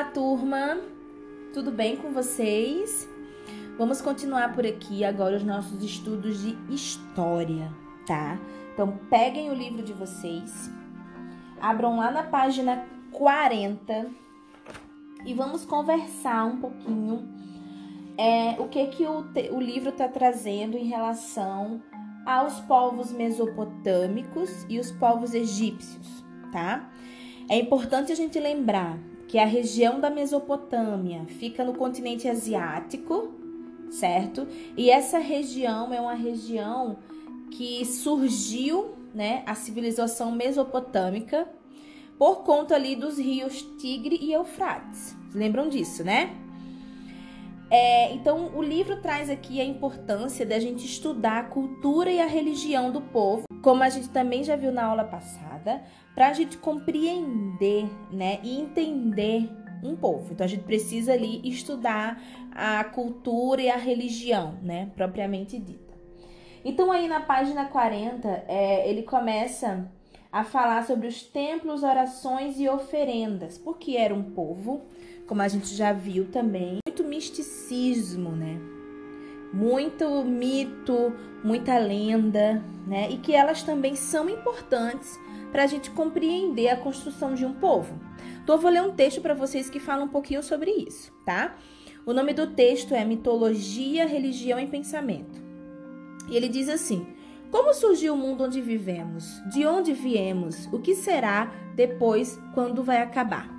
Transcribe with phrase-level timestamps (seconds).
[0.00, 0.80] Olá, turma!
[1.52, 3.06] Tudo bem com vocês?
[3.76, 7.70] Vamos continuar por aqui agora os nossos estudos de história,
[8.06, 8.38] tá?
[8.72, 10.70] Então, peguem o livro de vocês,
[11.60, 12.82] abram lá na página
[13.12, 14.06] 40
[15.26, 17.28] e vamos conversar um pouquinho
[18.16, 21.82] é, o que que o, o livro está trazendo em relação
[22.24, 26.88] aos povos mesopotâmicos e os povos egípcios, tá?
[27.50, 33.30] É importante a gente lembrar que a região da Mesopotâmia fica no continente asiático,
[33.88, 34.44] certo?
[34.76, 36.98] E essa região é uma região
[37.52, 41.48] que surgiu, né, a civilização mesopotâmica
[42.18, 45.16] por conta ali dos rios Tigre e Eufrates.
[45.32, 46.34] Lembram disso, né?
[47.70, 52.26] É, então, o livro traz aqui a importância da gente estudar a cultura e a
[52.26, 55.82] religião do povo, como a gente também já viu na aula passada,
[56.14, 59.50] para a gente compreender né, e entender
[59.82, 60.32] um povo.
[60.32, 62.20] Então, a gente precisa ali estudar
[62.52, 65.90] a cultura e a religião, né, propriamente dita.
[66.64, 69.90] Então, aí na página 40, é, ele começa
[70.30, 74.82] a falar sobre os templos, orações e oferendas, porque era um povo,
[75.26, 78.60] como a gente já viu também, muito misticismo, né?
[79.52, 81.12] Muito mito,
[81.42, 83.10] muita lenda, né?
[83.10, 85.18] E que elas também são importantes
[85.50, 87.98] para a gente compreender a construção de um povo.
[88.42, 91.56] Então, eu vou ler um texto para vocês que fala um pouquinho sobre isso, tá?
[92.06, 95.40] O nome do texto é Mitologia, Religião e Pensamento.
[96.28, 97.06] E ele diz assim:
[97.50, 99.42] como surgiu o mundo onde vivemos?
[99.50, 100.66] De onde viemos?
[100.72, 103.50] O que será depois quando vai acabar?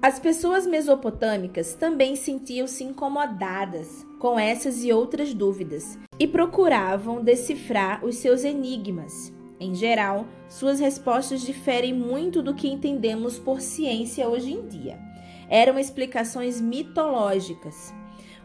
[0.00, 8.16] As pessoas mesopotâmicas também sentiam-se incomodadas com essas e outras dúvidas e procuravam decifrar os
[8.16, 9.30] seus enigmas.
[9.60, 14.98] Em geral, suas respostas diferem muito do que entendemos por ciência hoje em dia.
[15.46, 17.92] Eram explicações mitológicas.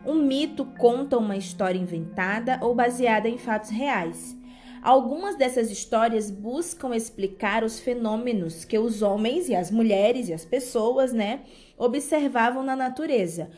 [0.05, 4.37] Um mito conta uma história inventada ou baseada em fatos reais.
[4.81, 10.43] Algumas dessas histórias buscam explicar os fenômenos que os homens e as mulheres e as
[10.43, 11.41] pessoas, né,
[11.77, 13.49] observavam na natureza,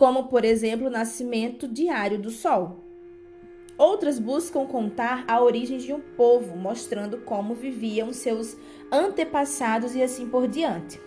[0.00, 2.82] como por exemplo o nascimento diário do sol.
[3.76, 8.56] Outras buscam contar a origem de um povo, mostrando como viviam seus
[8.90, 10.98] antepassados e assim por diante.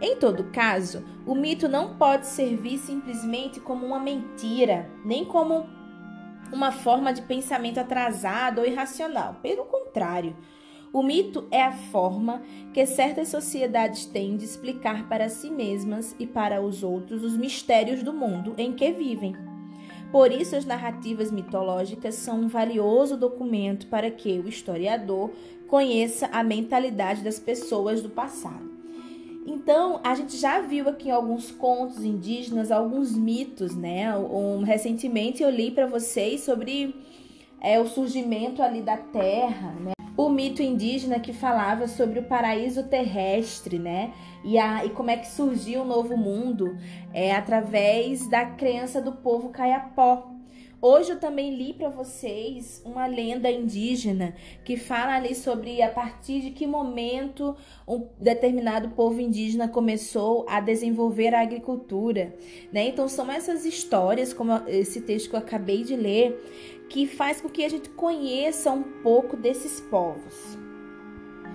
[0.00, 5.68] Em todo caso, o mito não pode servir simplesmente como uma mentira, nem como
[6.50, 9.36] uma forma de pensamento atrasado ou irracional.
[9.42, 10.34] Pelo contrário,
[10.94, 12.40] o mito é a forma
[12.72, 18.00] que certas sociedades têm de explicar para si mesmas e para os outros os mistérios
[18.00, 19.34] do mundo em que vivem.
[20.12, 25.32] Por isso, as narrativas mitológicas são um valioso documento para que o historiador
[25.66, 28.70] conheça a mentalidade das pessoas do passado.
[29.44, 34.16] Então, a gente já viu aqui alguns contos indígenas, alguns mitos, né?
[34.16, 36.94] Um, recentemente eu li para vocês sobre
[37.60, 39.94] é, o surgimento ali da Terra, né?
[40.16, 44.12] O mito indígena que falava sobre o paraíso terrestre, né?
[44.44, 46.76] E, a, e como é que surgiu o novo mundo
[47.12, 50.33] é, através da crença do povo caiapó,
[50.86, 54.34] Hoje eu também li para vocês uma lenda indígena
[54.66, 57.56] que fala ali sobre a partir de que momento
[57.88, 62.34] um determinado povo indígena começou a desenvolver a agricultura,
[62.70, 62.86] né?
[62.86, 66.38] Então são essas histórias, como esse texto que eu acabei de ler,
[66.90, 70.58] que faz com que a gente conheça um pouco desses povos.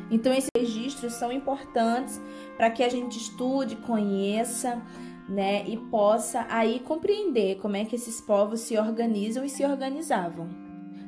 [0.10, 2.20] Então esses registros são importantes
[2.58, 4.82] para que a gente estude, conheça,
[5.30, 10.50] né, e possa aí compreender como é que esses povos se organizam e se organizavam.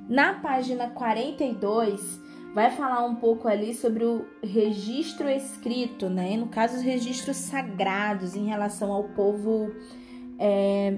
[0.08, 2.22] Na página 42,
[2.54, 8.36] vai falar um pouco ali sobre o registro escrito, né, no caso os registros sagrados
[8.36, 9.74] em relação ao povo
[10.38, 10.98] é,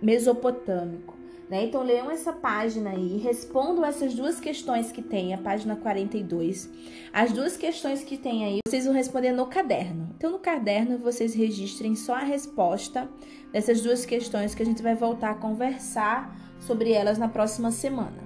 [0.00, 1.19] mesopotâmico.
[1.50, 1.64] Né?
[1.64, 6.70] Então leiam essa página aí, respondam essas duas questões que tem, a página 42.
[7.12, 10.14] As duas questões que tem aí, vocês vão responder no caderno.
[10.16, 13.10] Então no caderno vocês registrem só a resposta
[13.52, 18.22] dessas duas questões que a gente vai voltar a conversar sobre elas na próxima semana,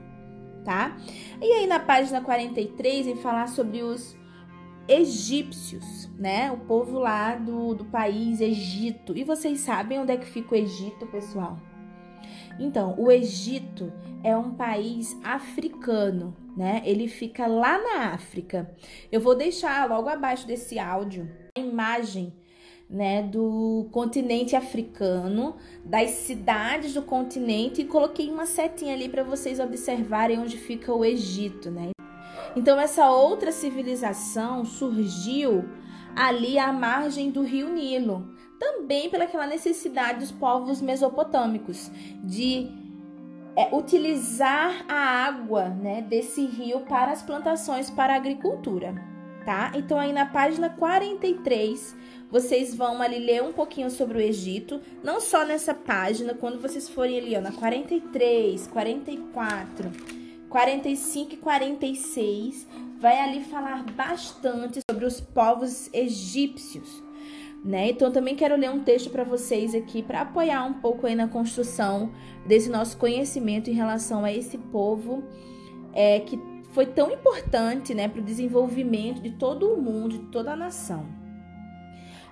[0.63, 0.95] tá?
[1.41, 4.15] E aí na página 43 em falar sobre os
[4.87, 6.53] egípcios, né?
[6.53, 9.17] O povo lá do, do país Egito.
[9.17, 11.57] E vocês sabem onde é que fica o Egito, pessoal?
[12.59, 13.93] Então, o Egito
[14.23, 16.83] é um país africano, né?
[16.85, 18.71] Ele fica lá na África.
[19.11, 22.33] Eu vou deixar logo abaixo desse áudio a imagem
[22.89, 29.59] né, do continente africano, das cidades do continente e coloquei uma setinha ali para vocês
[29.59, 31.91] observarem onde fica o Egito, né?
[32.57, 35.65] Então essa outra civilização surgiu
[36.15, 38.34] ali à margem do Rio Nilo.
[38.65, 41.91] Também pelaquela necessidade dos povos mesopotâmicos
[42.23, 42.67] de
[43.55, 48.95] é, utilizar a água né, desse rio para as plantações, para a agricultura,
[49.45, 49.71] tá?
[49.75, 51.95] Então aí na página 43
[52.31, 56.89] vocês vão ali ler um pouquinho sobre o Egito, não só nessa página, quando vocês
[56.89, 59.93] forem ali ó, na 43, 44,
[60.49, 62.67] 45 e 46,
[62.99, 67.04] vai ali falar bastante sobre os povos egípcios.
[67.65, 67.89] Né?
[67.89, 71.27] Então também quero ler um texto para vocês aqui para apoiar um pouco aí na
[71.27, 72.13] construção
[72.47, 75.25] desse nosso conhecimento em relação a esse povo
[75.95, 76.39] é, que
[76.73, 81.07] foi tão importante né, para o desenvolvimento de todo o mundo, de toda a nação.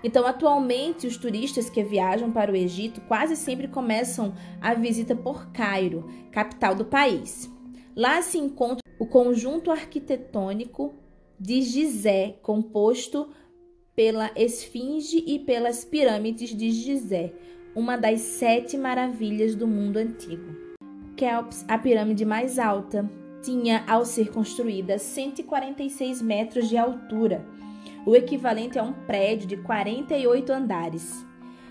[0.04, 5.52] Então, atualmente, os turistas que viajam para o Egito quase sempre começam a visita por
[5.52, 7.48] Cairo, capital do país.
[7.94, 10.94] Lá se encontra o conjunto arquitetônico
[11.38, 13.30] de Gizé, composto
[13.94, 17.32] pela Esfinge e pelas pirâmides de Gizé,
[17.74, 20.56] uma das sete maravilhas do mundo antigo.
[21.16, 23.08] Kelps, a pirâmide mais alta,
[23.42, 27.44] tinha, ao ser construída, 146 metros de altura,
[28.06, 31.26] o equivalente a um prédio de 48 andares.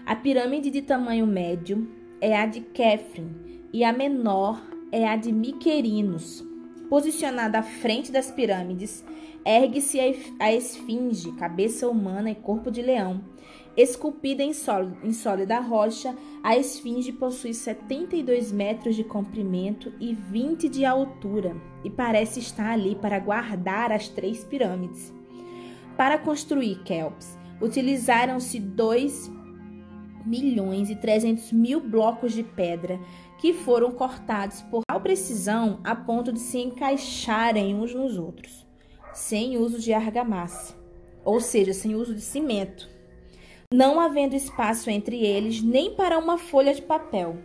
[0.06, 1.88] A pirâmide de tamanho médio
[2.20, 3.30] é a de Kefren
[3.74, 6.51] e a menor é a de Miquerinos.
[6.92, 9.02] Posicionada à frente das pirâmides,
[9.46, 9.98] ergue-se
[10.38, 13.22] a esfinge, cabeça humana e corpo de leão.
[13.78, 14.52] Esculpida em,
[15.02, 21.90] em sólida rocha, a esfinge possui 72 metros de comprimento e 20 de altura e
[21.90, 25.14] parece estar ali para guardar as três pirâmides.
[25.96, 29.32] Para construir Kelps, utilizaram-se 2
[30.26, 33.00] milhões e 300 mil blocos de pedra
[33.42, 38.72] que foram cortados por tal precisão a ponto de se encaixarem uns nos outros
[39.14, 40.76] sem uso de argamassa,
[41.24, 42.90] ou seja, sem uso de cimento,
[43.74, 47.38] não havendo espaço entre eles nem para uma folha de papel.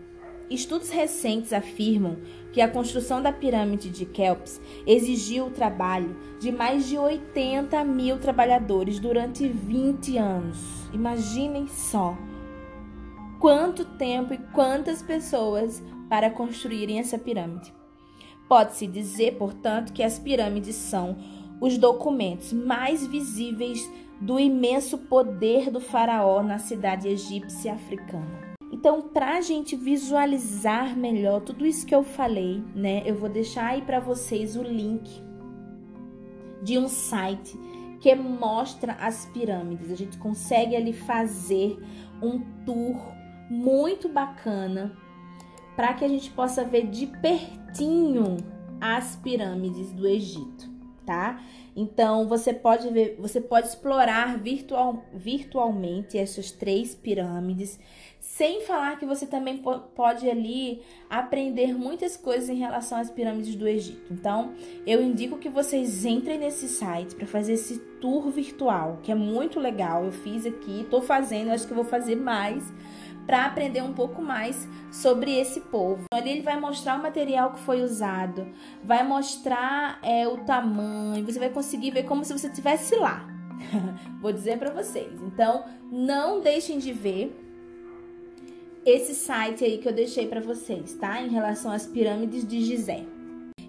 [0.48, 2.18] Estudos recentes afirmam
[2.52, 8.18] que a construção da pirâmide de Kelps exigiu o trabalho de mais de 80 mil
[8.18, 10.58] trabalhadores durante 20 anos.
[10.92, 12.16] Imaginem só
[13.38, 17.72] quanto tempo e quantas pessoas para construírem essa pirâmide.
[18.48, 21.16] Pode-se dizer, portanto, que as pirâmides são
[21.60, 23.90] os documentos mais visíveis
[24.20, 28.56] do imenso poder do faraó na cidade egípcia africana.
[28.72, 33.68] Então, para a gente visualizar melhor tudo isso que eu falei, né, eu vou deixar
[33.68, 35.22] aí para vocês o link
[36.62, 37.58] de um site
[38.00, 39.90] que mostra as pirâmides.
[39.90, 41.78] A gente consegue ali fazer
[42.22, 43.15] um tour
[43.50, 44.96] muito bacana
[45.74, 48.36] para que a gente possa ver de pertinho
[48.80, 50.76] as pirâmides do Egito
[51.06, 51.40] tá?
[51.74, 57.78] Então você pode ver, você pode explorar virtual, virtualmente essas três pirâmides,
[58.18, 59.62] sem falar que você também
[59.94, 64.12] pode ali aprender muitas coisas em relação às pirâmides do Egito.
[64.12, 64.52] Então,
[64.84, 69.60] eu indico que vocês entrem nesse site para fazer esse tour virtual, que é muito
[69.60, 70.04] legal.
[70.04, 72.64] Eu fiz aqui, estou fazendo, acho que vou fazer mais
[73.26, 76.04] para aprender um pouco mais sobre esse povo.
[76.12, 78.46] Ali ele vai mostrar o material que foi usado,
[78.84, 83.26] vai mostrar é, o tamanho, você vai conseguir ver como se você estivesse lá.
[84.20, 85.12] Vou dizer para vocês.
[85.22, 87.34] Então, não deixem de ver
[88.84, 91.20] esse site aí que eu deixei para vocês, tá?
[91.20, 93.04] Em relação às pirâmides de Gizé.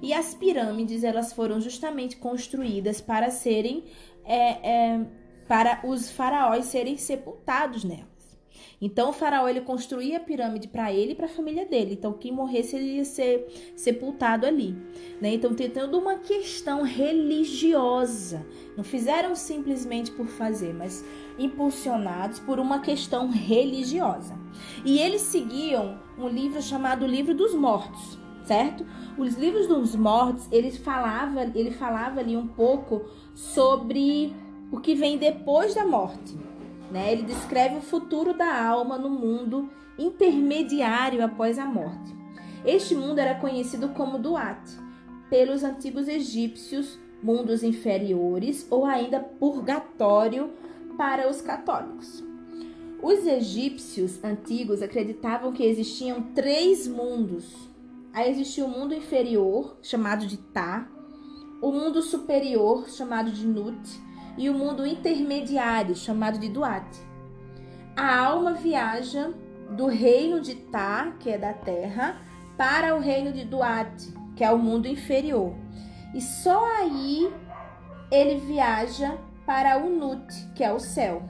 [0.01, 3.85] E as pirâmides, elas foram justamente construídas para serem,
[4.23, 5.05] é, é,
[5.47, 8.16] para os faraós serem sepultados nela.
[8.81, 11.93] Então o faraó ele construía a pirâmide para ele e para a família dele.
[11.93, 14.75] Então quem morresse ele ia ser sepultado ali,
[15.21, 15.33] né?
[15.33, 18.45] Então tendo uma questão religiosa.
[18.75, 21.03] Não fizeram simplesmente por fazer, mas
[21.37, 24.37] impulsionados por uma questão religiosa.
[24.83, 28.85] E eles seguiam um livro chamado Livro dos Mortos, certo?
[29.17, 34.33] Os livros dos mortos, ele falava, ele falava ali um pouco sobre
[34.71, 36.37] o que vem depois da morte.
[36.91, 37.11] Né?
[37.11, 42.15] Ele descreve o futuro da alma no mundo intermediário após a morte.
[42.65, 44.59] Este mundo era conhecido como Duat
[45.29, 50.51] pelos antigos egípcios, mundos inferiores ou ainda purgatório
[50.97, 52.23] para os católicos.
[53.01, 57.69] Os egípcios antigos acreditavam que existiam três mundos.
[58.11, 60.89] Aí existia o mundo inferior, chamado de Ta,
[61.61, 63.77] o mundo superior, chamado de Nut,
[64.37, 66.85] e o mundo intermediário, chamado de Duat.
[67.95, 69.33] A alma viaja
[69.71, 72.21] do reino de Tá, que é da terra,
[72.55, 75.53] para o reino de Duat, que é o mundo inferior.
[76.13, 77.31] E só aí
[78.11, 81.23] ele viaja para o Nut, que é o céu.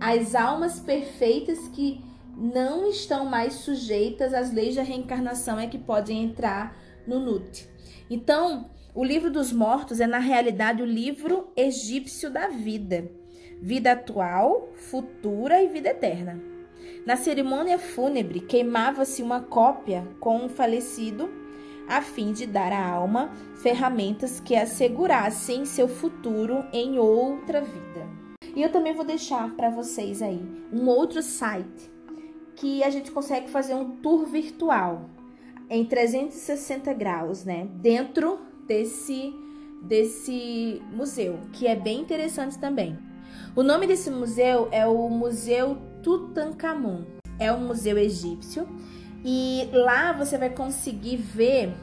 [0.00, 2.04] as almas perfeitas que
[2.36, 7.68] não estão mais sujeitas às leis da reencarnação é que podem entrar no NUT.
[8.10, 13.10] Então, o livro dos mortos é na realidade o livro egípcio da vida,
[13.60, 16.40] vida atual, futura e vida eterna.
[17.04, 21.28] Na cerimônia fúnebre, queimava-se uma cópia com o falecido
[21.88, 28.08] a fim de dar à alma ferramentas que assegurassem seu futuro em outra vida.
[28.54, 30.40] E eu também vou deixar para vocês aí
[30.72, 31.90] um outro site
[32.54, 35.10] que a gente consegue fazer um tour virtual
[35.68, 37.68] em 360 graus, né?
[37.74, 39.34] Dentro desse
[39.82, 42.98] desse museu, que é bem interessante também.
[43.54, 47.04] O nome desse museu é o Museu Tutankhamun.
[47.38, 48.66] É um museu egípcio
[49.24, 51.74] e lá você vai conseguir ver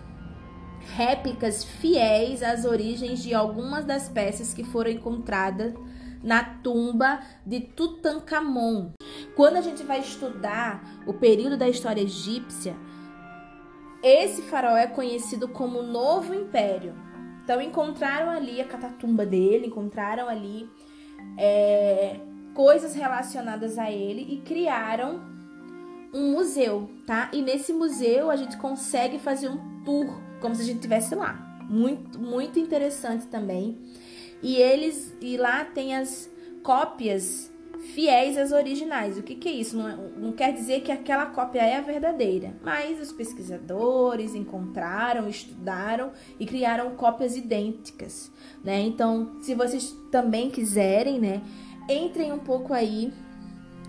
[0.96, 5.74] réplicas fiéis às origens de algumas das peças que foram encontradas
[6.24, 8.92] na tumba de Tutankhamon.
[9.36, 12.76] Quando a gente vai estudar o período da história egípcia,
[14.04, 16.94] esse faraó é conhecido como Novo Império.
[17.44, 20.70] Então encontraram ali a catatumba dele, encontraram ali
[21.38, 22.20] é,
[22.54, 25.22] coisas relacionadas a ele e criaram
[26.14, 27.30] um museu, tá?
[27.34, 30.08] E nesse museu a gente consegue fazer um tour,
[30.40, 31.60] como se a gente estivesse lá.
[31.70, 33.78] Muito, muito interessante também.
[34.42, 36.30] E eles e lá tem as
[36.64, 37.51] cópias
[37.82, 39.18] fiéis às originais.
[39.18, 39.76] O que, que é isso?
[39.76, 45.28] Não, é, não quer dizer que aquela cópia é a verdadeira, mas os pesquisadores encontraram,
[45.28, 48.32] estudaram e criaram cópias idênticas,
[48.64, 48.80] né?
[48.82, 51.42] Então, se vocês também quiserem, né,
[51.90, 53.12] entrem um pouco aí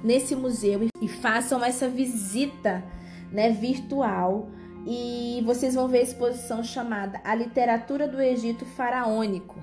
[0.03, 2.83] nesse museu e façam essa visita,
[3.31, 4.49] né, virtual.
[4.85, 9.63] E vocês vão ver a exposição chamada A Literatura do Egito Faraônico.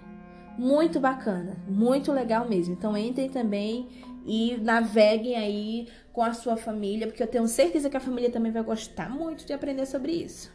[0.58, 2.74] Muito bacana, muito legal mesmo.
[2.74, 3.88] Então entrem também
[4.26, 8.52] e naveguem aí com a sua família, porque eu tenho certeza que a família também
[8.52, 10.52] vai gostar muito de aprender sobre isso.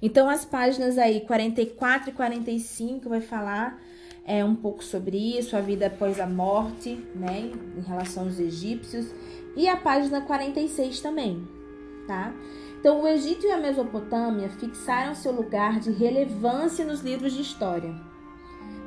[0.00, 3.80] Então as páginas aí 44 e 45 vai falar
[4.24, 9.12] é, um pouco sobre isso, a vida após a morte, né, em relação aos egípcios,
[9.56, 11.46] e a página 46 também,
[12.06, 12.32] tá?
[12.82, 17.94] Então, o Egito e a Mesopotâmia fixaram seu lugar de relevância nos livros de história.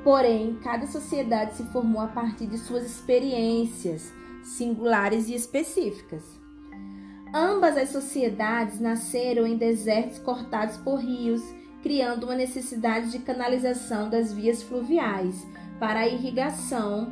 [0.06, 6.24] Porém, cada sociedade se formou a partir de suas experiências singulares e específicas.
[7.34, 11.42] Ambas as sociedades nasceram em desertos cortados por rios
[11.82, 15.46] criando uma necessidade de canalização das vias fluviais
[15.80, 17.12] para a irrigação,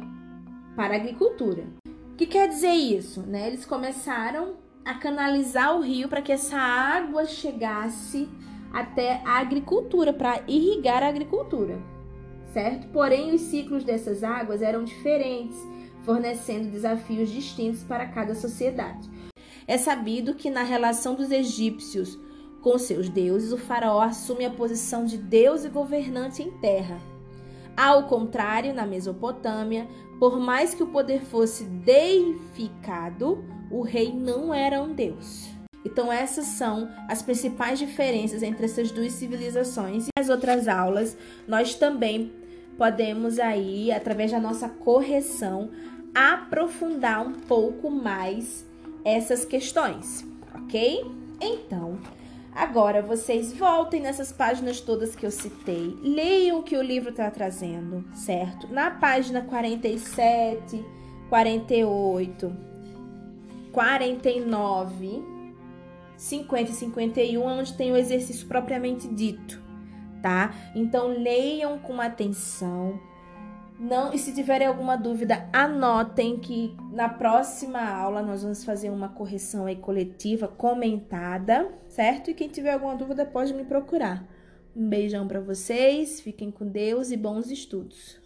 [0.76, 1.66] para a agricultura.
[2.12, 3.22] O que quer dizer isso?
[3.22, 3.48] Né?
[3.48, 8.30] Eles começaram a canalizar o rio para que essa água chegasse
[8.72, 11.80] até a agricultura, para irrigar a agricultura,
[12.54, 12.88] certo?
[12.90, 15.58] Porém, os ciclos dessas águas eram diferentes,
[16.04, 19.10] fornecendo desafios distintos para cada sociedade.
[19.68, 22.20] É sabido que na relação dos egípcios
[22.64, 26.98] com seus deuses, o faraó assume a posição de deus e governante em terra.
[27.76, 29.86] Ao contrário, na Mesopotâmia,
[30.18, 35.50] por mais que o poder fosse deificado, o rei não era um deus.
[35.84, 40.08] Então, essas são as principais diferenças entre essas duas civilizações.
[40.08, 42.32] E nas outras aulas, nós também
[42.78, 45.70] podemos aí, através da nossa correção,
[46.14, 48.66] aprofundar um pouco mais
[49.04, 50.26] essas questões,
[50.56, 51.06] ok?
[51.42, 52.00] Então,
[52.56, 57.30] Agora vocês voltem nessas páginas todas que eu citei, leiam o que o livro está
[57.32, 58.72] trazendo, certo?
[58.72, 60.86] Na página 47,
[61.30, 62.56] 48,
[63.72, 65.24] 49,
[66.16, 69.60] 50 e 51, onde tem o exercício propriamente dito,
[70.24, 70.52] tá?
[70.74, 73.00] Então leiam com atenção
[73.80, 79.10] não, e se tiverem alguma dúvida, anotem que na próxima aula nós vamos fazer uma
[79.10, 82.32] correção aí coletiva comentada, certo?
[82.32, 84.26] E quem tiver alguma dúvida pode me procurar.
[84.74, 88.23] Um beijão para vocês, fiquem com Deus e bons estudos.